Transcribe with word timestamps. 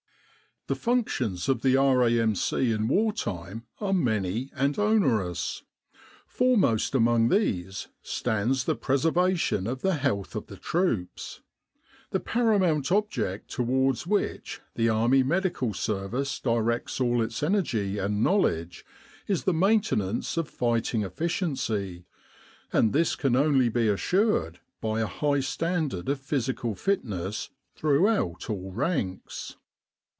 The 0.67 0.75
functions 0.75 1.49
of 1.49 1.63
the 1.63 1.75
R.A.M.C. 1.75 2.71
in 2.71 2.87
war 2.87 3.11
time 3.11 3.65
are 3.81 3.91
many 3.91 4.51
and 4.55 4.79
onerous. 4.79 5.63
Foremost 6.27 6.95
among 6.95 7.27
these 7.27 7.87
stands 8.03 8.63
the 8.63 8.75
preservation 8.75 9.67
of 9.67 9.81
the 9.81 9.95
health 9.95 10.33
of 10.33 10.45
the 10.47 10.55
troops. 10.55 11.41
The 12.11 12.19
paramount 12.21 12.89
object 12.89 13.49
towards 13.49 14.07
which 14.07 14.61
the 14.75 14.87
Army 14.87 15.23
Medical 15.23 15.73
Service 15.73 16.39
directs 16.39 17.01
all 17.01 17.21
its 17.21 17.43
energy 17.43 17.97
and 17.97 18.23
knowledge 18.23 18.85
is 19.27 19.43
the 19.43 19.53
maintenance 19.55 20.37
of 20.37 20.47
fighting 20.47 21.01
efficiency; 21.01 22.05
and 22.71 22.93
this 22.93 23.17
can 23.17 23.35
only 23.35 23.67
be 23.67 23.89
assured 23.89 24.59
by 24.79 25.01
a 25.01 25.07
high 25.07 25.41
standard 25.41 26.07
of 26.07 26.21
physical 26.21 26.75
fitness 26.75 27.49
throughout 27.75 28.49
all 28.49 28.71
ranks. 28.71 29.57